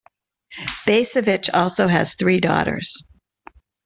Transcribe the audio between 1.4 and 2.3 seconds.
also has